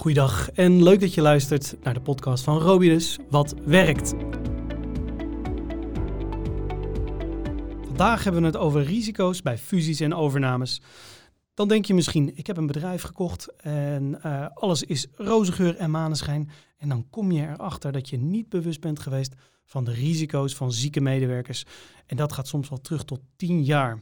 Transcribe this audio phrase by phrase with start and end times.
[0.00, 4.14] Goeiedag en leuk dat je luistert naar de podcast van Robidus, Wat Werkt.
[7.86, 10.80] Vandaag hebben we het over risico's bij fusies en overnames.
[11.54, 15.76] Dan denk je misschien, ik heb een bedrijf gekocht en uh, alles is roze geur
[15.76, 16.50] en maneschijn.
[16.76, 20.72] En dan kom je erachter dat je niet bewust bent geweest van de risico's van
[20.72, 21.64] zieke medewerkers.
[22.06, 23.98] En dat gaat soms wel terug tot 10 jaar.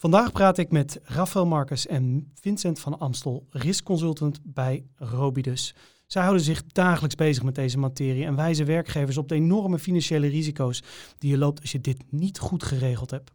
[0.00, 5.74] Vandaag praat ik met Rafael Marcus en Vincent van Amstel, riskconsultant bij Robidus.
[6.06, 10.26] Zij houden zich dagelijks bezig met deze materie en wijzen werkgevers op de enorme financiële
[10.26, 10.82] risico's
[11.18, 13.30] die je loopt als je dit niet goed geregeld hebt.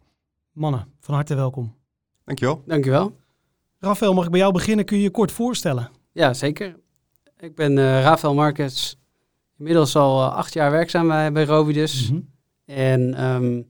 [0.52, 1.76] Mannen, van harte welkom.
[2.24, 2.62] Dankjewel.
[2.66, 3.16] Dankjewel.
[3.80, 4.86] Rafael, mag ik bij jou beginnen?
[4.86, 5.90] Kun je je kort voorstellen?
[6.12, 6.76] Ja, zeker.
[7.38, 9.00] Ik ben uh, Rafael Marcus,
[9.58, 12.10] inmiddels al uh, acht jaar werkzaam bij, bij Robidus.
[12.10, 12.30] Mm -hmm.
[12.76, 13.68] En um,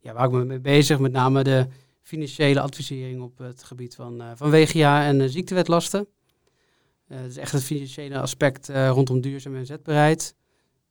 [0.00, 1.66] ja, waar ik me mee bezig, met name de
[2.10, 6.06] financiële advisering op het gebied van, uh, van WGA en uh, ziektewetlasten.
[7.08, 10.34] Uh, dat is echt het financiële aspect rondom duurzaam en zetbaarheid.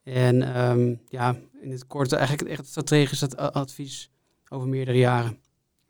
[0.02, 4.10] En um, ja, in het kort eigenlijk echt strategisch advies
[4.48, 5.38] over meerdere jaren.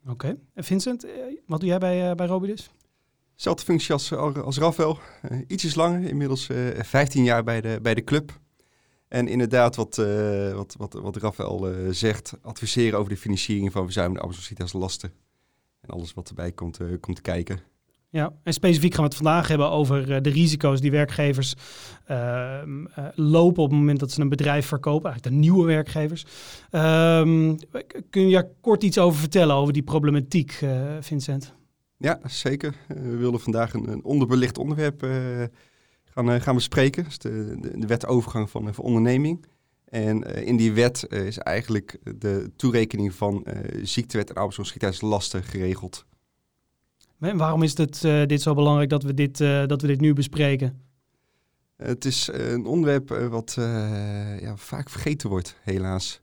[0.01, 0.11] Oké.
[0.11, 0.37] Okay.
[0.53, 1.05] En Vincent,
[1.45, 2.69] wat doe jij bij, bij Robidus?
[3.35, 4.99] Zelfde functie als, als Rafael.
[5.47, 6.47] ietsjes langer, inmiddels
[6.77, 8.39] 15 jaar bij de, bij de club.
[9.11, 13.83] En inderdaad, wat, uh, wat, wat, wat Rafael uh, zegt, adviseren over de financiering van
[13.83, 14.21] verzuimde
[14.71, 15.11] lasten.
[15.81, 17.59] En alles wat erbij komt, uh, komt kijken.
[18.09, 21.53] Ja, en specifiek gaan we het vandaag hebben over de risico's die werkgevers
[22.05, 26.25] ehm, lopen op het moment dat ze een bedrijf verkopen, eigenlijk de nieuwe werkgevers.
[26.71, 27.57] Um,
[28.09, 30.59] kun je daar kort iets over vertellen, over die problematiek,
[30.99, 31.53] Vincent?
[31.97, 32.75] Ja, zeker.
[32.87, 35.03] we willen vandaag een, een onderbelicht onderwerp
[36.13, 37.03] gaan, uh, gaan bespreken.
[37.03, 39.45] Dus de, de, de wet overgang van, uh, van onderneming.
[39.85, 43.45] En uh, in die wet is eigenlijk de toerekening van
[43.81, 46.05] ziektewet en arbeidsongeschiktheidslasten geregeld.
[47.19, 50.81] En waarom is dit, dit zo belangrijk dat we dit, dat we dit nu bespreken?
[51.77, 53.53] Het is een onderwerp wat
[54.39, 56.21] ja, vaak vergeten wordt, helaas.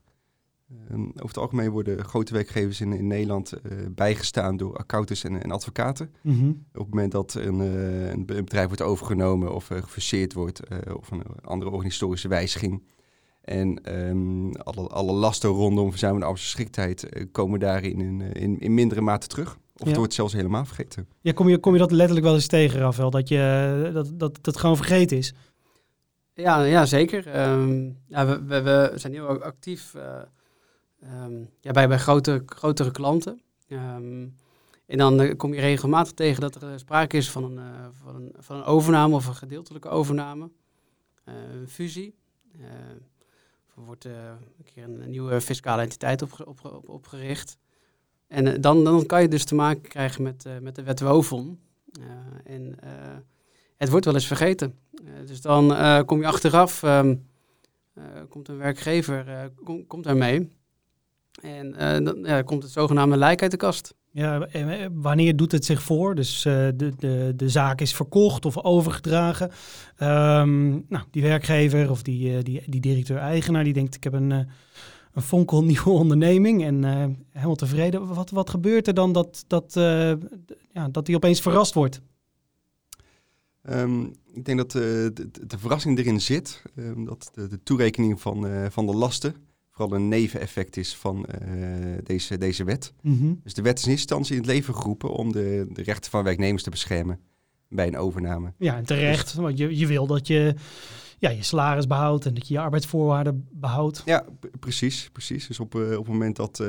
[0.72, 5.42] Uh, over het algemeen worden grote werkgevers in, in Nederland uh, bijgestaan door accountants en,
[5.42, 6.10] en advocaten.
[6.22, 6.64] Mm -hmm.
[6.72, 10.60] Op het moment dat een, uh, een, bedrijf wordt overgenomen of gefuseerd wordt
[10.96, 12.82] of een andere organisatorische wijziging.
[13.40, 19.26] En um, alle, alle lasten rondom verzuimende arbeidsgeschiktheid komen daarin in, in, in, mindere mate
[19.26, 19.54] terug.
[19.54, 19.86] Of ja.
[19.86, 21.08] het wordt zelfs helemaal vergeten.
[21.20, 23.10] Ja, kom je, kom je dat letterlijk wel eens tegen, Rafael?
[23.10, 25.34] Dat, je, dat, dat, dat gewoon vergeten is?
[26.34, 27.50] Ja, ja zeker.
[27.50, 29.94] Um, ja, we, we, we, zijn heel actief
[31.04, 33.40] Um, ja, bij, bij grote, grotere klanten.
[33.68, 34.36] Um,
[34.88, 37.86] en dan uh, kom je regelmatig tegen dat er uh, sprake is van een, uh,
[38.02, 40.50] van, een, van een overname of een gedeeltelijke overname.
[41.24, 42.14] een fusie.
[43.74, 47.58] er wordt een keer een, nieuwe fiscale entiteit op, op, op, opgericht.
[48.26, 51.60] En dan, dan kan je dus te maken krijgen met, met de wet WOFON.
[52.44, 52.78] en
[53.76, 54.78] het wordt wel eens vergeten.
[55.26, 56.80] dus dan kom je achteraf,
[58.28, 60.57] komt een werkgever, kom, komt daarmee.
[61.40, 63.94] En uh, dan ja, komt het zogenaamde lijk uit de kast.
[64.10, 64.48] Ja,
[64.92, 66.14] wanneer doet het zich voor?
[66.14, 69.50] Dus uh, de, de, de zaak is verkocht of overgedragen.
[70.02, 74.30] Um, nou, die werkgever of die, uh, die, die directeur-eigenaar die denkt ik heb een,
[74.30, 76.84] een fonkelnieuwe onderneming en
[77.32, 78.14] helemaal tevreden.
[78.14, 79.72] Wat, wat gebeurt er dan dat, dat,
[80.72, 82.00] ja, dat die opeens verrast wordt?
[83.70, 88.20] Um, ik denk dat de, de, de, verrassing erin zit, um, dat de, de toerekening
[88.20, 89.34] van, van de lasten
[89.78, 92.92] vooral een neveneffect is van uh, deze, deze wet.
[93.02, 93.40] Mm -hmm.
[93.42, 96.10] Dus de wet is in eerste instantie in het leven geroepen om de, de rechten
[96.10, 97.20] van werknemers te beschermen
[97.68, 98.52] bij een overname.
[98.58, 100.54] Ja, en terecht, dus, want je, je wil dat je
[101.18, 104.02] ja, je salaris behoudt en dat je je arbeidsvoorwaarden behoudt.
[104.04, 104.24] Ja,
[104.60, 105.46] precies, precies.
[105.46, 106.66] Dus op, uh, op het moment dat uh,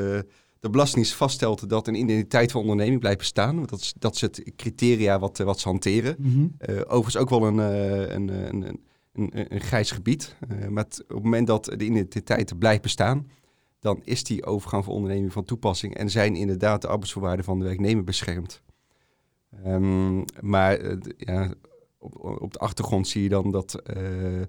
[0.60, 4.22] de Belastingdienst vaststelt dat een identiteit van onderneming blijft bestaan, want dat is, dat is
[4.22, 6.16] het criteria wat, wat ze hanteren.
[6.20, 6.54] Mm -hmm.
[6.84, 8.80] overigens ook wel een, een, een, een
[9.14, 10.36] een, een grijs gebied.
[10.52, 13.30] Uh, maar op het moment dat de identiteit blijft bestaan,
[13.80, 17.66] dan is die overgang van onderneming van toepassing en zijn inderdaad de arbeidsvoorwaarden van de
[17.66, 18.62] werknemer beschermd.
[19.66, 21.54] Um, maar uh, ja,
[21.98, 24.48] op, op de achtergrond zie je dan dat op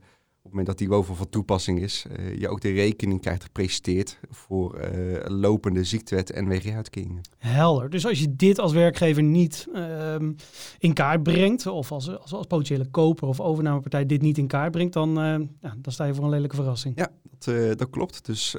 [0.51, 4.19] het moment dat die WOVO van toepassing is, uh, je ook de rekening krijgt gepresenteerd
[4.31, 7.21] voor uh, lopende ziektewet en WG-uitkeringen.
[7.39, 7.91] Helder.
[7.91, 10.37] Dus als je dit als werkgever niet um,
[10.79, 14.71] in kaart brengt, of als, als, als, potentiële koper of overnamepartij dit niet in kaart
[14.71, 16.97] brengt, dan, uh, ja, dan sta je voor een lelijke verrassing.
[16.97, 18.27] Ja, dat, dat klopt.
[18.27, 18.57] Dus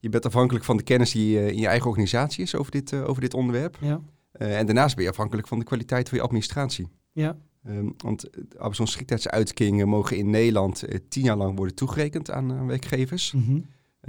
[0.00, 3.20] je bent afhankelijk van de kennis die in je eigen organisatie is over dit, over
[3.20, 3.78] dit onderwerp.
[3.80, 4.00] Ja.
[4.32, 6.88] en daarnaast ben je afhankelijk van de kwaliteit van je administratie.
[7.12, 7.36] Ja.
[7.68, 13.32] Um, want arbeidsongeschiktheidsuitkeringen mogen in Nederland uh, tien jaar lang worden toegerekend aan, aan werkgevers.
[13.32, 13.66] Mm -hmm.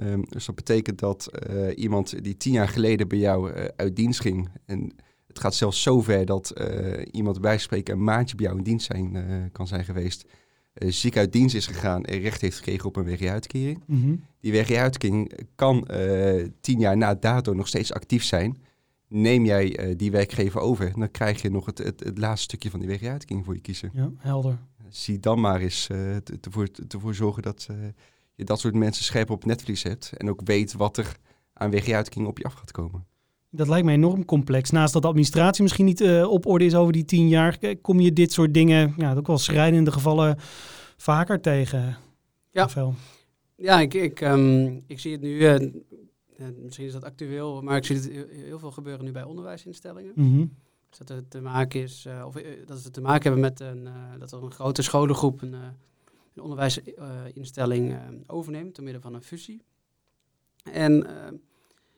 [0.07, 3.95] um, dus dat betekent dat uh, iemand die tien jaar geleden bij jou uh, uit
[3.95, 4.91] dienst ging en
[5.27, 6.53] Het gaat zelfs zo ver dat
[7.11, 10.25] iemand bij spreken een maandje bij jou in dienst zijn, kan zijn geweest.
[10.73, 13.83] ziek uit dienst is gegaan en recht heeft gekregen op een WG-uitkering.
[13.85, 14.15] Mhm.
[14.39, 15.87] Die WG-uitkering kan
[16.61, 18.57] tien jaar na dato nog steeds actief zijn
[19.07, 22.69] neem jij uh, die werkgever over, dan krijg je nog het, het, het laatste stukje
[22.69, 23.89] van die WG-uitkering voor je kiezen.
[23.93, 24.57] Ja, helder.
[24.89, 27.77] Zie dan maar eens uh, ervoor, ervoor zorgen dat uh,
[28.35, 31.17] je dat soort mensen scherp op netvlies hebt en ook weet wat er
[31.53, 33.05] aan WG-uitkering op je af gaat komen.
[33.49, 34.69] Dat lijkt mij enorm complex.
[34.69, 38.13] Naast dat de administratie misschien niet op orde is over die tien jaar, kom je
[38.13, 40.37] dit soort dingen, ja, ook wel schrijnende gevallen,
[40.97, 41.97] vaker tegen.
[42.51, 42.69] Ja,
[43.55, 45.45] ja ik, ik, um, ik zie het nu
[46.37, 50.11] misschien is dat actueel, maar ik zie het heel veel gebeuren nu bij onderwijsinstellingen.
[50.15, 50.55] Mm
[50.89, 53.59] Dus dat het te maken is, uh, of uh, dat ze te maken hebben met
[53.59, 57.97] een, uh, dat er een grote scholengroep een, een onderwijsinstelling
[58.27, 59.63] overneemt door middel van een fusie.
[60.63, 61.07] En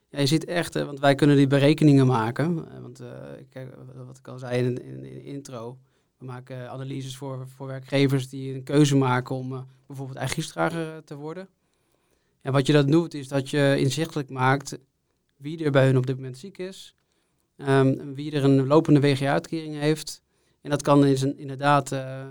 [0.10, 2.82] ja, je ziet echt, want wij kunnen die berekeningen maken.
[2.82, 3.04] want
[3.50, 5.78] kijk, wat ik al zei in, in, in, de intro,
[6.18, 11.50] we maken analyses voor, voor werkgevers die een keuze maken om bijvoorbeeld eigen te worden.
[12.42, 14.78] En wat je dat doet, is dat je inzichtelijk maakt
[15.38, 16.96] wie er bij hun op dit moment ziek is,
[17.58, 20.22] um, wie er een lopende WG-uitkering heeft.
[20.62, 22.24] En dat kan is inderdaad uh, uh,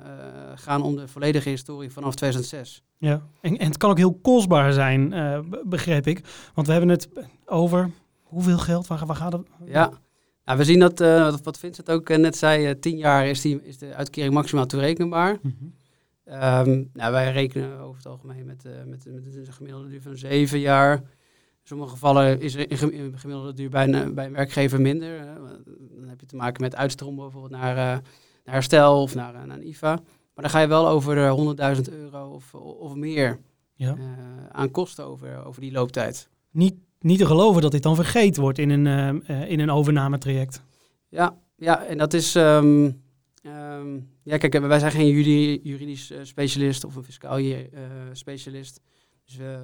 [0.54, 2.82] gaan om de volledige historie vanaf 2006.
[2.98, 6.20] Ja, en, en het kan ook heel kostbaar zijn, uh, begreep ik.
[6.54, 7.08] Want we hebben het
[7.44, 7.90] over
[8.22, 9.46] hoeveel geld, waar, waar gaat het?
[9.64, 9.90] Ja,
[10.44, 10.98] nou, we zien dat,
[11.42, 15.38] wat Vincent ook net zei, tien jaar is, die, is de uitkering maximaal toerekenbaar.
[15.42, 15.74] Mm -hmm.
[16.32, 20.16] Um, nou, wij rekenen over het algemeen met, uh, met, met, een gemiddelde duur van
[20.16, 20.96] zeven jaar.
[20.96, 25.24] In sommige gevallen is er een gemiddelde duur bij een, bij een werkgever minder.
[25.64, 28.04] Dan heb je te maken met uitstromen bijvoorbeeld naar, uh,
[28.44, 29.94] naar herstel of naar, naar een IVA.
[30.34, 31.54] Maar dan ga je wel over de
[31.88, 33.38] 100.000 euro of, of meer
[33.74, 33.96] ja.
[34.52, 36.28] aan kosten over, over die looptijd.
[36.50, 40.62] Niet, niet te geloven dat dit dan vergeten wordt in een, in een overnametraject.
[41.08, 42.34] Ja, ja, en dat is...
[42.34, 43.06] Um,
[43.48, 45.08] Um, ja, kijk, wij zijn geen
[45.62, 47.56] juridisch uh, specialist of een fiscaal uh,
[48.12, 48.80] specialist.
[49.24, 49.58] Dus we,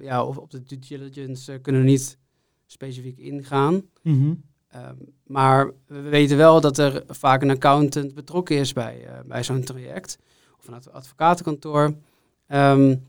[0.00, 2.18] ja, op, op de due diligence kunnen we niet
[2.66, 3.74] specifiek ingaan.
[4.02, 4.42] Mm -hmm.
[4.80, 9.64] um, maar we weten wel dat er vaak een accountant betrokken is bij, bij zo'n
[9.64, 10.18] traject.
[10.58, 11.94] Of een advocatenkantoor.
[12.48, 13.02] Um,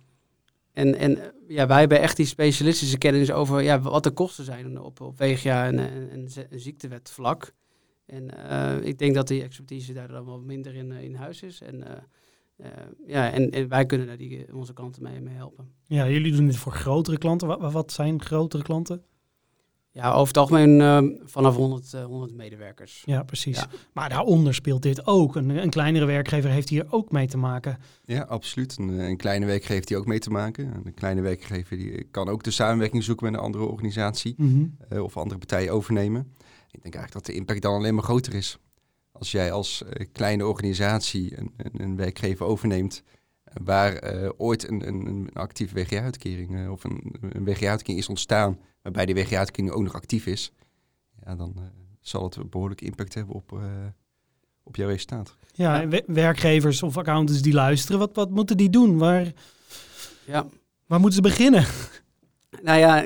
[0.73, 4.81] en, en ja, wij hebben echt die specialistische kennis over ja, wat de kosten zijn
[4.81, 6.09] op, op WGA en, en,
[6.49, 7.53] en ziektewetvlak.
[8.09, 11.41] En uh, ik denk dat die expertise daar dan wel minder in, uh, in huis
[11.41, 11.61] is.
[11.61, 12.67] En, uh,
[13.07, 15.71] ja, en, en, wij kunnen daar die, onze klanten mee, mee, helpen.
[15.85, 17.47] Ja, jullie doen dit voor grotere klanten.
[17.47, 19.03] Wat, wat zijn grotere klanten?
[19.91, 23.03] Ja, over het algemeen vanaf 100, 100 medewerkers.
[23.05, 23.57] Ja, precies.
[23.59, 23.67] Ja.
[23.93, 25.35] Maar daaronder speelt dit ook.
[25.35, 27.77] Een, een, kleinere werkgever heeft hier ook mee te maken.
[28.03, 28.77] Ja, absoluut.
[28.77, 30.81] Een, een kleine werkgever heeft hier ook mee te maken.
[30.83, 34.33] Een kleine werkgever die kan ook de samenwerking zoeken met een andere organisatie.
[34.37, 35.01] Mm -hmm.
[35.01, 36.33] of andere partijen overnemen.
[36.71, 38.57] Ik denk eigenlijk dat de impact dan alleen maar groter is.
[39.11, 44.69] Als jij als uh, kleine organisatie een, een, een, werkgever overneemt uh, waar uh, ooit
[44.69, 49.93] een, een, actieve WG-uitkering of een, een WG-uitkering is ontstaan, waarbij die WG-uitkering ook nog
[49.93, 50.51] actief is,
[51.25, 51.55] ja, dan
[52.01, 53.59] zal het een behoorlijke impact hebben op,
[54.63, 55.35] op jouw resultaat.
[55.53, 56.01] Ja, ja.
[56.05, 58.97] werkgevers of accountants die luisteren, wat, wat moeten die doen?
[58.97, 59.33] Waar,
[60.25, 60.47] ja.
[60.85, 61.65] waar moeten ze beginnen?
[62.61, 63.05] Nou ja,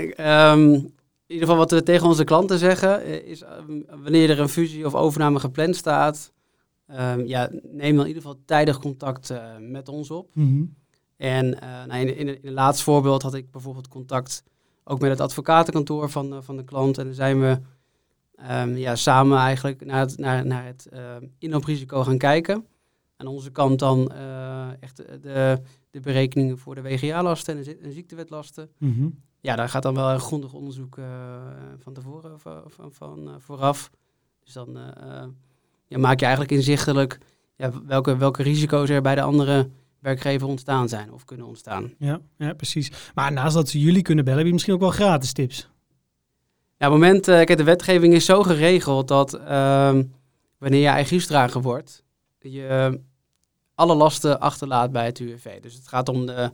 [0.53, 0.93] um,
[1.27, 4.85] in ieder geval wat we tegen onze klanten zeggen, is um, wanneer er een fusie
[4.85, 6.31] of overname gepland staat,
[6.87, 10.35] um, ja, neem dan in ieder geval tijdig contact uh, met ons op.
[10.35, 10.75] Mm -hmm.
[11.17, 14.43] En uh, nou, in, in, in een laatste voorbeeld had ik bijvoorbeeld contact
[14.83, 16.97] ook met het advocatenkantoor van, uh, van de klant.
[16.97, 17.59] En dan zijn we
[18.51, 20.89] um, ja, samen eigenlijk naar het, naar, naar het
[21.39, 22.65] inlooprisico gaan kijken.
[23.17, 24.11] Aan onze kant dan
[24.79, 25.61] echt de,
[25.91, 28.69] de berekeningen voor de WGA-lasten en de, de ziektewetlasten.
[28.77, 31.05] Mm -hmm ja, daar gaat dan wel een grondig onderzoek uh,
[31.79, 32.39] van tevoren
[32.91, 33.89] van, uh, vooraf.
[34.43, 35.23] Dus dan uh,
[35.87, 37.17] ja, maak je eigenlijk inzichtelijk
[37.55, 39.69] ja, welke, welke risico's er bij de andere
[39.99, 41.93] werkgever ontstaan zijn of kunnen ontstaan.
[41.97, 42.91] Ja, ja precies.
[43.15, 45.69] Maar naast dat ze jullie kunnen bellen, heb je misschien ook wel gratis tips.
[46.77, 50.03] Ja, op het moment, kijk, de wetgeving is zo geregeld dat ehm,
[50.57, 52.03] wanneer je eigen wordt,
[52.39, 52.99] je
[53.75, 55.61] alle lasten achterlaat bij het UWV.
[55.61, 56.51] Dus het gaat om de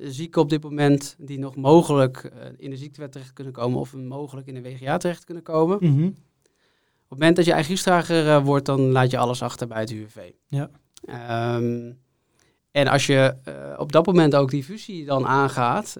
[0.00, 3.94] zieken op dit moment die nog mogelijk uh, in de ziektewet terecht kunnen komen of
[3.94, 5.78] mogelijk in de WGA terecht kunnen komen.
[5.80, 6.06] Mm -hmm.
[6.06, 9.90] Op het moment dat je eigen uh, wordt, dan laat je alles achter bij het
[9.90, 10.30] UWV.
[10.46, 10.70] Ja.
[11.56, 11.98] Um,
[12.70, 15.96] en als je uh, op dat moment ook die fusie dan aangaat,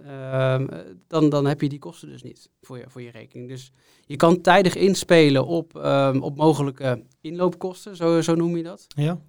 [0.52, 0.68] um,
[1.06, 3.48] dan, dan heb je die kosten dus niet voor je, voor je rekening.
[3.48, 3.72] Dus
[4.06, 8.86] je kan tijdig inspelen op, um, op mogelijke inloopkosten, zo, zo noem je dat.
[8.88, 9.20] Ja.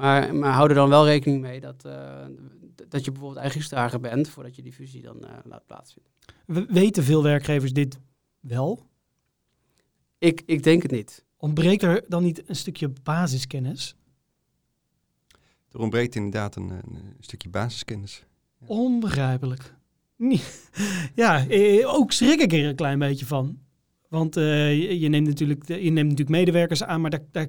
[0.00, 2.24] Maar, maar hou er dan wel rekening mee dat, uh,
[2.88, 6.12] dat je bijvoorbeeld eigenstrager bent voordat je die fusie dan uh, laat plaatsvinden.
[6.46, 7.98] We weten veel werkgevers dit
[8.40, 8.86] wel?
[10.18, 11.24] Ik, ik denk het niet.
[11.36, 13.96] Ontbreekt er dan niet een stukje basiskennis?
[15.72, 18.24] Er ontbreekt inderdaad een, een stukje basiskennis.
[18.58, 18.66] Ja.
[18.66, 19.74] Onbegrijpelijk.
[21.14, 23.58] Ja, eh, ook schrik ik er een klein beetje van.
[24.10, 27.46] Want uh, je, neemt natuurlijk, je neemt natuurlijk medewerkers aan, maar daar, daar,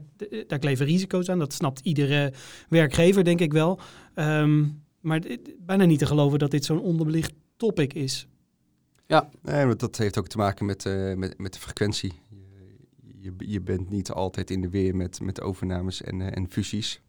[0.48, 1.40] daar kleven risico's aan.
[1.40, 2.34] Dat snapt iedere
[2.70, 3.80] werkgever, denk ik wel.
[4.16, 5.22] Um, maar
[5.60, 8.28] bijna niet te geloven dat dit zo'n onderbelicht topic is.
[9.08, 9.30] Ja.
[9.42, 12.14] Nee, dat heeft ook te maken met, uh, met, met de frequentie.
[12.30, 16.50] Je, je, je, bent niet altijd in de weer met, met overnames en, uh, en
[16.50, 17.02] fusies.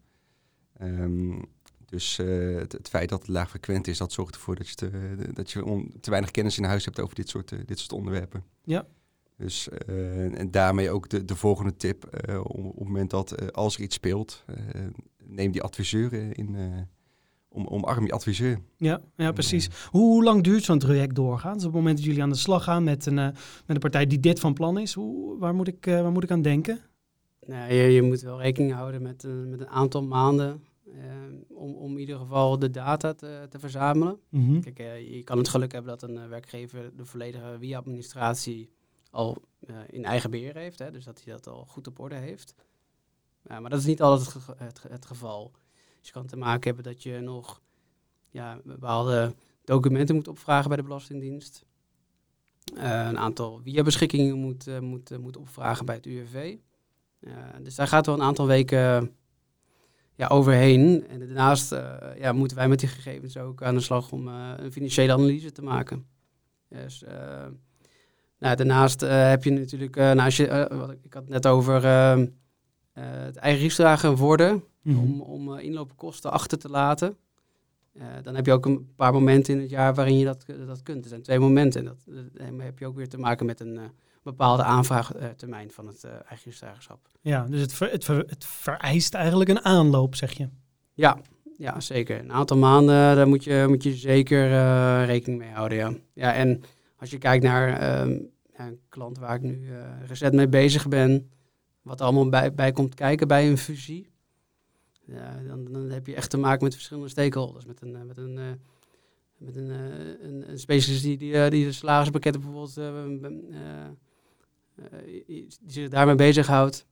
[0.81, 1.45] Um,
[1.85, 4.75] dus uh, het, het, feit dat het laag frequent is, dat zorgt ervoor dat je
[4.75, 7.93] te, dat je on, te weinig kennis in huis hebt over dit soort, dit soort
[7.93, 8.43] onderwerpen.
[8.63, 8.85] Ja.
[9.37, 12.23] Dus uh, en daarmee ook de, de volgende tip.
[12.29, 14.45] Uh, op, op, het moment dat uh, als er iets speelt,
[15.23, 16.57] neem die adviseur in.
[17.49, 18.59] om, omarm je adviseur.
[18.77, 19.69] Ja, ja precies.
[19.89, 21.53] Hoe, hoe, lang duurt zo'n traject doorgaan?
[21.53, 23.33] Dus op het moment dat jullie aan de slag gaan met een, met
[23.65, 26.41] een partij die dit van plan is, hoe, waar, moet ik, waar moet ik aan
[26.41, 26.79] denken?
[27.45, 30.63] Nou, je, je moet wel rekening houden met, met een aantal maanden
[31.47, 34.19] om, om in ieder geval de data te, te verzamelen.
[34.29, 34.61] Mm -hmm.
[34.61, 34.77] Kijk,
[35.09, 38.69] je kan het geluk hebben dat een werkgever de volledige via-administratie
[39.13, 40.79] al uh, in eigen beheer heeft.
[40.79, 42.55] Hè, dus dat hij dat al goed op orde heeft.
[43.41, 45.51] Maar dat is niet altijd het, het, geval.
[45.99, 47.61] Dus je kan te maken hebben dat je nog
[48.29, 51.65] ja, bepaalde documenten moet opvragen bij de Belastingdienst.
[52.75, 56.57] Uh, een aantal via-beschikkingen moet, moet, moet opvragen bij het UWV.
[57.61, 59.15] dus daar gaat wel een aantal weken
[60.15, 61.07] ja, overheen.
[61.07, 61.71] En daarnaast
[62.17, 65.61] ja, moeten wij met die gegevens ook aan de slag om een financiële analyse te
[65.61, 66.05] maken.
[66.69, 67.03] Dus
[68.43, 71.31] nou, daarnaast uh, heb je natuurlijk, uh, nou, als je, uh, wat, ik had het
[71.31, 72.27] net over ehm,
[72.93, 75.21] het eigen risicodragen worden, mm -hmm.
[75.21, 77.17] om, om inloopkosten achter te laten.
[78.23, 81.03] dan heb je ook een paar momenten in het jaar waarin je dat, dat kunt.
[81.03, 83.79] Er zijn twee momenten en dat, daarmee heb je ook weer te maken met een
[84.23, 87.09] bepaalde aanvraagtermijn van het eigen risicodragerschap.
[87.21, 90.49] Ja, dus het, ver, het, ver, het vereist eigenlijk een aanloop, zeg je?
[90.93, 91.17] Ja,
[91.57, 92.19] ja, zeker.
[92.19, 94.49] Een aantal maanden, daar moet je, moet je zeker
[95.05, 95.93] rekening mee houden, ja.
[96.13, 96.63] Ja, en
[97.03, 100.87] als je kijkt naar um, ja, een klant waar ik nu uh, recent mee bezig
[100.87, 101.31] ben,
[101.81, 104.09] wat er allemaal bij, bij komt kijken bij een fusie,
[105.05, 107.65] ja, dan, dan heb je echt te maken met verschillende stakeholders.
[107.65, 108.43] Met een, met een, uh,
[109.37, 112.75] met een, een, een, specialist die, die, die de salarispakketten bijvoorbeeld,
[115.25, 116.85] die zich daarmee bezighoudt.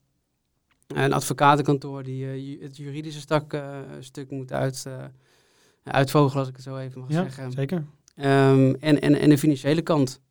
[0.87, 3.63] Een advocatenkantoor die het juridische stak,
[3.99, 4.85] stuk moet uit,
[5.83, 7.51] uitvogelen, als ik het zo even mag ja, zeggen.
[7.51, 7.85] zeker.
[8.15, 10.21] Um, en, en, en de financiële kant.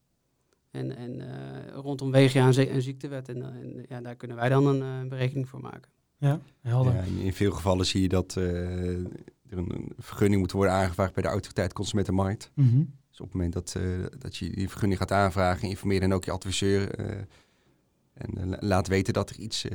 [0.71, 1.27] En, en uh,
[1.75, 3.29] rondom WGA en, en ziektewet.
[3.29, 5.91] En, en, ja, daar kunnen wij dan een uh, berekening voor maken.
[6.17, 6.95] Ja, helder.
[6.95, 10.75] Ja, in, in, veel gevallen zie je dat uh, er een, een, vergunning moet worden
[10.75, 12.51] aangevraagd bij de autoriteit Consumentenmarkt.
[12.55, 12.99] Mm -hmm.
[13.09, 13.77] Dus op het moment dat,
[14.19, 16.95] dat je die vergunning gaat aanvragen, informeer dan ook je adviseur.
[18.15, 19.67] en laat weten dat er iets,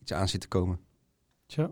[0.00, 0.78] iets aan zit te komen.
[1.46, 1.70] Tja.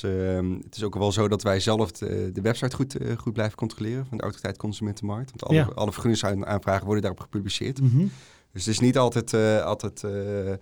[0.00, 3.16] Dus, uh, het is ook wel zo dat wij zelf de, de website goed, uh,
[3.16, 5.30] goed blijven controleren van de autoriteit Consumentenmarkt.
[5.30, 5.64] Want alle, Ja.
[5.74, 7.80] alle vergunningsaanvragen worden daarop gepubliceerd.
[7.80, 8.06] Mhm.
[8.52, 10.52] Dus het is niet altijd, uh, altijd, uh,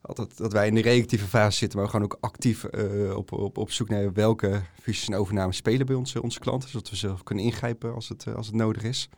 [0.00, 3.32] altijd dat wij in de reactieve fase zitten, maar we gaan ook actief uh, op,
[3.32, 6.96] op, op zoek naar welke fusies en overnames spelen bij onze, onze klanten, zodat we
[6.96, 9.08] zelf kunnen ingrijpen als het, als het nodig is.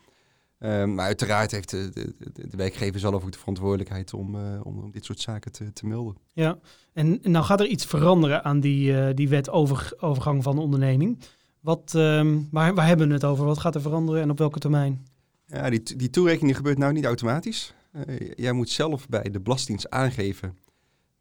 [0.60, 4.78] Um, maar uiteraard heeft de, de, de, werkgever zelf ook de verantwoordelijkheid om, uh, om,
[4.78, 6.16] om, dit soort zaken te, te melden.
[6.32, 6.58] Ja,
[6.92, 10.56] en, en nou gaat er iets veranderen aan die, uh, die wet over, overgang van
[10.56, 11.18] de onderneming.
[11.60, 13.44] Wat, um, waar, waar hebben we het over?
[13.44, 15.06] Wat gaat er veranderen en op welke termijn?
[15.46, 17.74] Ja, die, die toerekening gebeurt nou niet automatisch.
[17.92, 20.58] Uh, jij moet zelf bij de Belastingdienst aangeven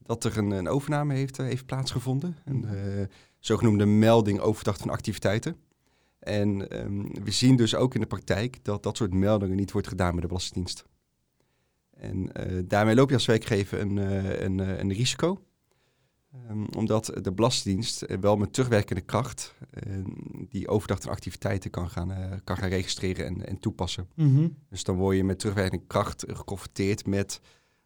[0.03, 2.37] dat er een, een overname heeft, heeft plaatsgevonden.
[2.45, 2.65] Een
[3.39, 5.55] zogenoemde melding overdracht van activiteiten.
[6.27, 9.87] En um, we zien dus ook in de praktijk dat dat soort meldingen niet wordt
[9.87, 10.85] gedaan bij de Belastingdienst.
[11.89, 15.41] En uh, daarmee loop je als werkgever een, uh, een, uh, een risico.
[16.49, 19.55] Um, omdat de Belastingdienst wel met terugwerkende kracht
[20.49, 24.07] die overdracht activiteiten kan gaan, kan gaan registreren en, en toepassen.
[24.15, 24.57] Mm -hmm.
[24.69, 27.41] Dus dan word je met terugwerkende kracht geconfronteerd met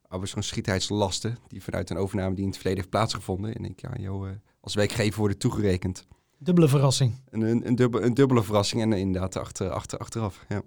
[0.07, 3.55] arbeidsongeschiktheidslasten die vanuit een overname die in het verleden heeft plaatsgevonden.
[3.55, 4.29] En ik, ja, joh,
[4.59, 6.07] als werkgever worden toegerekend.
[6.43, 7.15] Dubbele verrassing.
[7.29, 10.45] Een, een, een, dubbele, een dubbele verrassing en inderdaad achter, achter, achteraf.
[10.49, 10.61] Ja.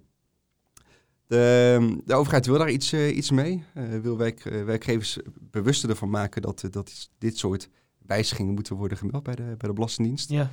[1.27, 3.65] De, de overheid wil daar iets, uh, iets mee.
[3.75, 7.69] Uh, wil werk, uh, werkgevers bewuster ervan maken dat, dat dit soort
[8.07, 10.31] wijzigingen moeten worden gemeld bij de, bij de Belastingdienst.
[10.31, 10.51] Ja.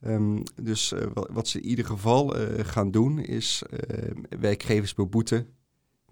[0.00, 3.62] Um, dus wat ze in ieder geval gaan doen is
[4.40, 5.46] werkgevers beboeten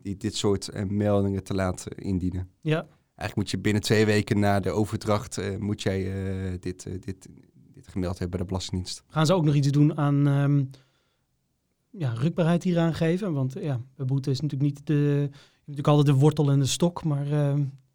[0.03, 2.51] die dit soort meldingen te laten indienen.
[2.61, 2.87] Ja.
[3.15, 6.11] Eigenlijk moet je binnen twee weken na de overdracht moet jij
[6.61, 7.29] dit, dit,
[7.89, 9.03] gemeld hebben bij de Belastingdienst.
[9.09, 10.71] Gaan ze ook nog iets doen aan um,
[11.91, 13.33] ja, rukbaarheid hieraan geven?
[13.33, 15.29] Want ja, beboeten is natuurlijk niet de,
[15.59, 17.55] natuurlijk altijd de wortel en de stok, maar uh,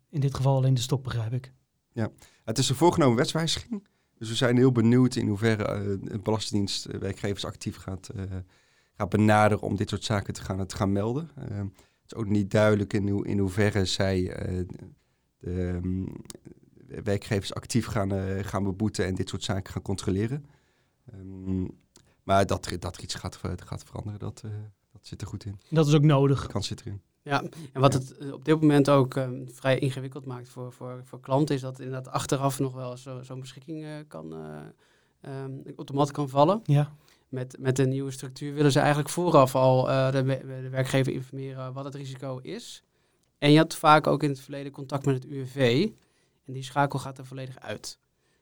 [0.09, 1.53] in dit geval alleen de stok, begrijp ik.
[1.91, 2.11] Ja,
[2.43, 3.87] het is een voorgenomen wetswijziging.
[4.17, 8.09] Dus we zijn heel benieuwd in hoeverre de Belastingdienst werkgevers actief gaat,
[8.93, 11.29] gaat benaderen om dit soort zaken te gaan, te gaan melden.
[11.35, 11.71] het
[12.05, 14.23] is ook niet duidelijk in, ho in hoeverre zij
[15.41, 16.07] de um,
[17.03, 20.45] werkgevers actief gaan, gaan beboeten en dit soort zaken gaan controleren.
[21.13, 21.79] Um,
[22.23, 24.43] maar dat, dat er iets gaat, gaat veranderen, dat,
[24.91, 25.59] dat zit er goed in.
[25.69, 26.41] Dat is ook nodig.
[26.41, 27.01] De kans zit erin.
[27.23, 27.43] Ja,
[27.73, 31.19] en wat het eh, op dit moment ook um, vrij ingewikkeld maakt voor, voor, voor
[31.19, 36.11] klanten, is dat inderdaad achteraf nog wel zo'n zo beschikking uh, kan, uh, um, automatisch
[36.11, 36.61] kan vallen.
[36.63, 36.95] Ja.
[37.29, 41.85] Met, met de nieuwe structuur willen ze eigenlijk vooraf al de, de, werkgever informeren wat
[41.85, 42.83] het risico is.
[43.37, 45.89] En je had vaak ook in het verleden contact met het UWV.
[46.45, 47.99] En die schakel gaat er volledig uit.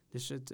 [0.10, 0.50] Dus het,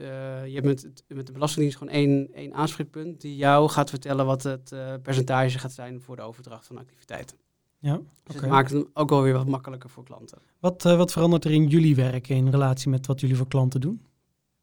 [0.45, 4.43] je hebt met, met de Belastingdienst gewoon één, één aanspreekpunt die jou gaat vertellen wat
[4.43, 7.37] het percentage gaat zijn voor de overdracht van activiteiten.
[7.85, 10.37] Ja, dus het maakt het ook wel weer wat makkelijker voor klanten.
[10.59, 13.81] Wat, uh, wat verandert er in jullie werk in relatie met wat jullie voor klanten
[13.81, 14.05] doen?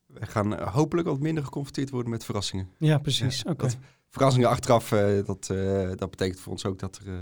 [0.06, 2.68] We gaan uh, hopelijk wat minder geconfronteerd worden met verrassingen.
[2.78, 3.42] Ja, precies.
[3.42, 3.54] Ja,
[4.08, 5.46] Verrassingen achteraf, uh, dat,
[5.98, 7.12] dat betekent voor ons ook dat er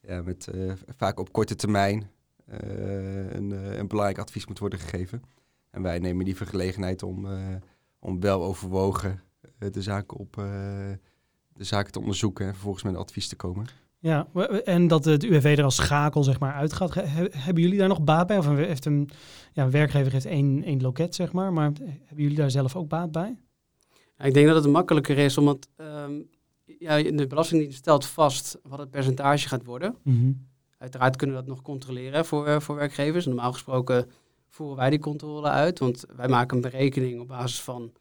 [0.00, 0.48] ja, met,
[0.96, 2.10] vaak op korte termijn
[2.48, 5.22] een, een, belangrijk advies moet worden gegeven.
[5.70, 7.26] En wij nemen die gelegenheid om,
[7.98, 9.20] om wel overwogen
[9.58, 10.36] de zaken op
[11.52, 13.66] de zaken te onderzoeken en vervolgens met een advies te komen.
[14.00, 14.26] Ja,
[14.64, 16.94] en dat het UWV er als schakel zeg maar uitgaat.
[16.94, 18.38] Hebben jullie daar nog baat bij?
[18.38, 19.10] Of heeft een,
[19.52, 21.52] ja, een werkgever heeft één, één loket, zeg maar.
[21.52, 23.38] Maar hebben jullie daar zelf ook baat bij?
[24.16, 26.28] Ja, ik denk dat het makkelijker is, omdat um,
[26.64, 29.96] ja, de Belastingdienst stelt vast wat het percentage gaat worden.
[30.02, 30.47] Mm
[30.78, 33.26] Uiteraard kunnen we dat nog controleren voor, eh, voor werkgevers.
[33.26, 34.10] Normaal gesproken
[34.48, 37.92] voeren wij die controle uit, want wij maken een berekening op basis van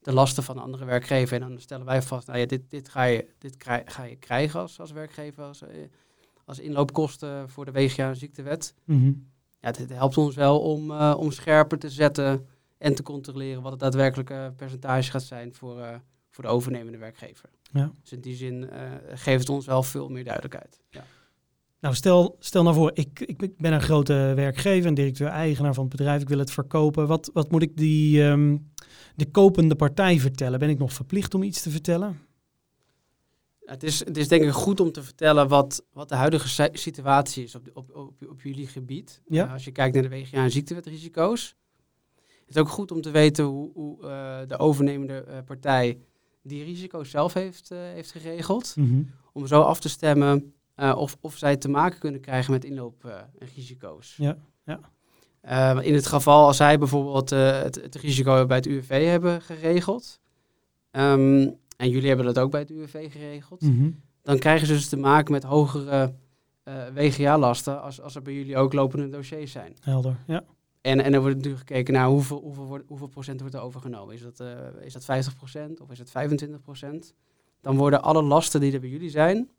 [0.00, 1.40] de lasten van andere werkgever.
[1.42, 4.16] En dan stellen wij vast, nou ja, dit, dit, ga, je, dit krijg, ga je
[4.16, 5.68] krijgen als, als werkgever, als, eh,
[6.44, 8.74] als inloopkosten voor de en ziektewet.
[8.84, 12.46] Mm Ja, het, helpt ons wel om, uh, om scherper te zetten
[12.78, 15.94] en te controleren wat het daadwerkelijke percentage gaat zijn voor, uh,
[16.30, 17.48] voor de overnemende werkgever.
[17.72, 17.92] Ja.
[18.02, 18.70] Dus in die zin
[19.08, 20.80] geeft het ons wel veel meer duidelijkheid.
[20.90, 21.04] Ja.
[21.80, 25.96] Nou, stel, stel nou voor, ik, ik ben een grote werkgever, een directeur-eigenaar van het
[25.96, 27.06] bedrijf, ik wil het verkopen.
[27.06, 28.72] Wat, wat moet ik die, um,
[29.14, 30.58] de kopende partij vertellen?
[30.58, 32.18] Ben ik nog verplicht om iets te vertellen?
[33.60, 37.44] Het is, het is denk ik goed om te vertellen wat, wat de huidige situatie
[37.44, 39.22] is op, op, op, op jullie gebied.
[39.26, 39.46] Ja.
[39.46, 41.56] Uh, als je kijkt naar de WGA en ziektewetrisico's.
[42.16, 45.98] Het is ook goed om te weten hoe, hoe uh, de overnemende uh, partij
[46.42, 48.74] die risico's zelf heeft, heeft geregeld.
[48.76, 49.10] Mm -hmm.
[49.32, 54.16] Om zo af te stemmen of, of zij te maken kunnen krijgen met inlooprisico's.
[54.16, 54.80] ja, ja.
[55.48, 59.42] Uh, in het geval als zij bijvoorbeeld uh, het, het, risico bij het UWV hebben
[59.42, 60.20] geregeld,
[60.90, 64.02] um, en jullie hebben dat ook bij het UWV geregeld, mm -hmm.
[64.22, 66.14] dan krijgen ze dus te maken met hogere
[66.64, 69.76] uh, WGA-lasten als, als er bij jullie ook lopende dossiers zijn.
[69.80, 70.44] Helder, ja.
[70.80, 74.14] En, en er wordt natuurlijk gekeken naar hoeveel, hoeveel, wordt, hoeveel procent wordt er overgenomen.
[74.14, 74.40] Is dat,
[74.80, 77.14] is dat 50 procent of is het 25 procent?
[77.60, 79.50] Dan worden alle lasten die er bij jullie zijn,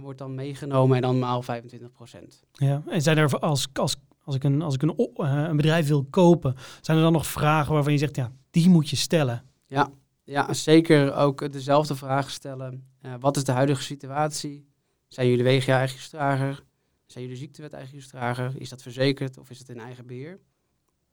[0.00, 2.42] wordt dan meegenomen en dan maal 25 procent.
[2.52, 5.88] Ja, en zijn er als, als als ik, een, als ik een, uh, een bedrijf
[5.88, 9.44] wil kopen, zijn er dan nog vragen waarvan je zegt, ja, die moet je stellen?
[9.66, 9.90] Ja,
[10.22, 12.86] ja zeker ook dezelfde vragen stellen.
[13.02, 14.68] Uh, wat is de huidige situatie?
[15.08, 16.64] Zijn jullie WGA eigen gedrager?
[17.06, 18.60] Zijn jullie ziektewet eigen gedrager?
[18.60, 20.40] Is dat verzekerd of is het in eigen beheer?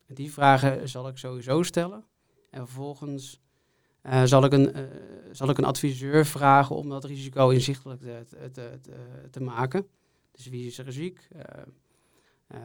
[0.06, 2.04] Die vragen zal ik sowieso stellen.
[2.50, 3.40] En vervolgens
[4.06, 4.74] uh, zal, ik een,
[5.30, 8.00] zal ik een adviseur vragen om dat risico inzichtelijk
[8.52, 8.78] te,
[9.30, 9.86] te, maken.
[10.32, 11.28] Dus wie is er ziek?
[12.54, 12.58] Uh,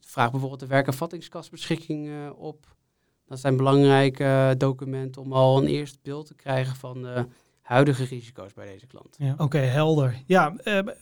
[0.00, 2.76] vraag bijvoorbeeld de werkervattingskastbeschikking uh, op.
[3.26, 7.26] Dat zijn belangrijke documenten om al een eerste beeld te krijgen van de
[7.62, 9.16] huidige risico's bij deze klant.
[9.18, 10.22] Ja, Oké, helder.
[10.26, 10.54] Ja,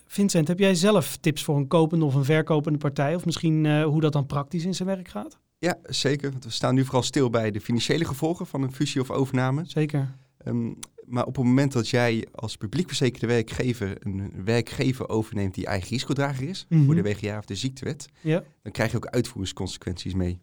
[0.05, 3.15] Vincent, heb jij zelf tips voor een kopende of een verkopende partij?
[3.15, 5.39] Of misschien hoe dat dan praktisch in zijn werk gaat?
[5.59, 6.31] Ja, zeker.
[6.31, 9.63] Want we staan nu vooral stil bij de financiële gevolgen van een fusie of overname.
[9.65, 10.15] Zeker.
[10.45, 15.89] Um, maar op het moment dat jij als publiekverzekerde werkgever een werkgever overneemt die eigen
[15.89, 16.85] risicodrager is, Mhm.
[16.85, 18.43] voor de WGA of de ziektewet, Ja.
[18.61, 20.39] dan krijg je ook uitvoeringsconsequenties mee.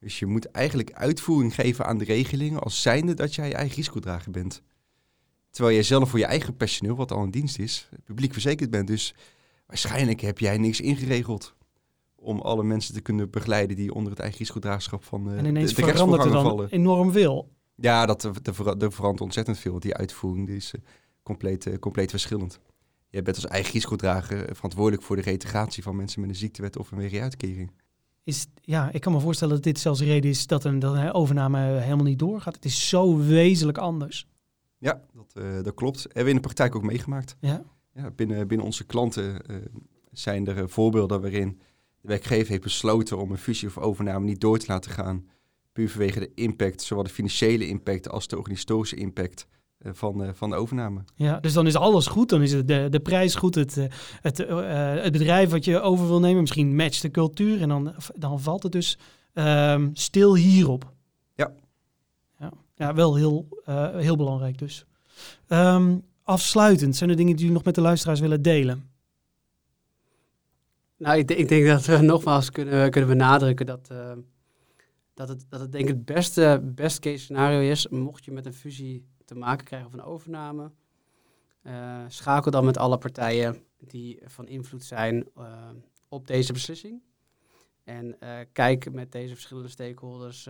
[0.00, 3.76] Dus je moet eigenlijk uitvoering geven aan de regelingen als zijnde dat jij je eigen
[3.76, 4.62] risicodrager bent.
[5.50, 8.86] Terwijl jij zelf voor je eigen personeel, wat al in dienst is, publiek verzekerd bent.
[8.86, 9.14] Dus
[9.66, 11.54] waarschijnlijk heb jij niks ingeregeld
[12.24, 15.74] om alle mensen te kunnen begeleiden die onder het eigen risicodragerschap van uh, En ineens
[15.74, 16.70] de, de verandert er dan vallen.
[16.70, 17.50] enorm veel.
[17.74, 19.70] Ja, dat de, de, de verandert ontzettend veel.
[19.70, 20.82] Want die uitvoering die is uh,
[21.22, 22.60] compleet, uh, compleet verschillend.
[23.08, 26.90] Je bent als eigen risicodrager verantwoordelijk voor de reintegratie van mensen met een ziektewet of
[26.90, 27.70] een WG-uitkering.
[28.24, 30.94] Is, ja, ik kan me voorstellen dat dit zelfs de reden is dat een, dat
[30.94, 32.54] een overname helemaal niet doorgaat.
[32.54, 34.26] Het is zo wezenlijk anders.
[34.78, 36.02] Ja, dat, uh, dat klopt.
[36.02, 37.36] Hebben we in de praktijk ook meegemaakt.
[37.40, 37.64] Ja.
[37.92, 39.42] Ja, binnen, binnen onze klanten
[40.12, 41.60] zijn er voorbeelden waarin
[42.04, 45.26] De werkgever heeft besloten om een fusie of overname niet door te laten gaan.
[45.72, 49.46] Puur vanwege de impact, zowel de financiële impact als de organisatorische impact
[49.78, 51.04] eh, van, uh, van de overname.
[51.14, 52.28] Ja, dus dan is alles goed.
[52.28, 53.84] Dan is de, de prijs goed, het, uh,
[54.20, 54.38] het,
[55.02, 56.40] het bedrijf wat je over wil nemen.
[56.40, 58.98] Misschien matcht de cultuur en dan, dan valt het dus
[59.34, 60.92] um, stil hierop.
[61.34, 61.52] Ja.
[62.38, 63.48] Ja, ja wel heel,
[63.96, 64.84] heel belangrijk dus.
[65.48, 68.92] Um, afsluitend, zijn er dingen die u nog met de luisteraars willen delen?
[70.96, 74.12] Nou, ik, ik denk dat we nogmaals kunnen, kunnen benadrukken dat, uh,
[75.14, 78.46] dat, het, dat het denk ik het beste best case scenario is, mocht je met
[78.46, 80.70] een fusie te maken krijgen of een overname.
[81.62, 85.68] Uh, schakel dan met alle partijen die van invloed zijn uh,
[86.08, 87.02] op deze beslissing.
[87.84, 88.18] En
[88.52, 90.44] kijk met deze verschillende stakeholders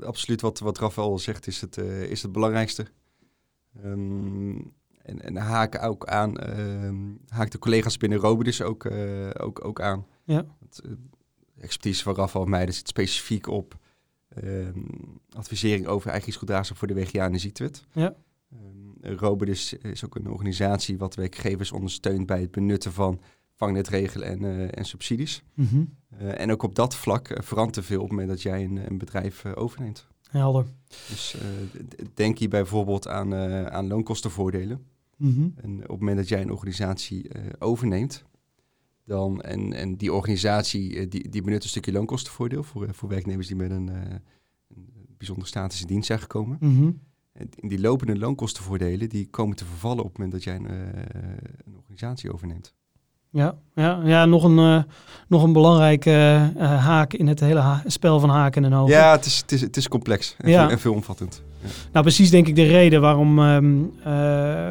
[0.00, 2.86] absoluut wat, wat Rafael zegt is het, uh, is het belangrijkste.
[3.84, 6.92] Um, en, en haak ook aan, uh,
[7.28, 10.06] haak de collega's binnen Robidus ook, uh, ook, ook aan.
[10.24, 10.44] Ja.
[10.60, 10.82] Het,
[11.62, 13.78] expertise van Rafael Meijden zit specifiek op
[14.44, 14.86] um,
[15.32, 17.84] advisering over eigen voor de WGA en de ziektewet.
[17.92, 18.14] Ja.
[18.52, 23.20] Um, Robidus is ook een organisatie wat werkgevers ondersteunt bij het benutten van
[23.54, 25.42] vangnetregelen en, uh, en subsidies.
[25.54, 25.96] Mm -hmm.
[26.20, 28.64] uh, en ook op dat vlak uh, verandert er veel op het moment dat jij
[28.64, 30.06] een, een bedrijf overneemt.
[30.30, 30.66] Helder.
[31.08, 31.36] Dus
[32.14, 33.34] denk hier bijvoorbeeld aan,
[33.70, 34.86] aan loonkostenvoordelen.
[35.16, 35.54] Mm -hmm.
[35.56, 38.24] En op het moment dat jij een organisatie overneemt,
[39.12, 43.56] dan, en, en die organisatie die, die benut een stukje loonkostenvoordeel voor, voor werknemers die
[43.56, 44.20] met een, een
[45.16, 46.56] bijzondere status in dienst zijn gekomen.
[46.60, 47.00] Mm -hmm.
[47.32, 50.70] En die lopende loonkostenvoordelen die komen te vervallen op het moment dat jij een,
[51.64, 52.74] een organisatie overneemt.
[53.32, 54.82] Ja, ja, ja nog, een, uh,
[55.28, 58.94] nog een belangrijke uh, haak in het hele ha spel van haken en ogen.
[58.94, 60.60] Ja, het is, het is, het is complex en, ja.
[60.60, 61.42] veel, en veelomvattend.
[61.60, 61.68] Ja.
[61.92, 64.04] Nou, precies denk ik de reden waarom, um, uh,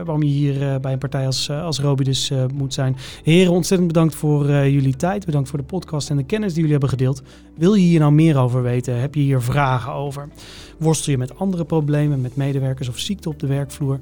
[0.04, 2.98] waarom je hier bij een partij als, als Robidus moet zijn.
[3.24, 5.26] Heren, ontzettend bedankt voor jullie tijd.
[5.26, 7.22] Bedankt voor de podcast en de kennis die jullie hebben gedeeld.
[7.58, 9.00] Wil je hier nou meer over weten?
[9.00, 10.28] Heb je hier vragen over?
[10.78, 14.00] Worstel je met andere problemen, met medewerkers of ziekte op de werkvloer?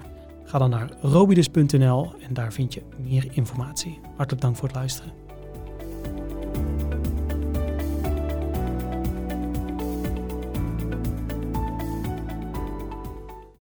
[0.49, 3.99] Ga dan naar robidus.nl en daar vind je meer informatie.
[4.15, 5.11] Hartelijk dank voor het luisteren.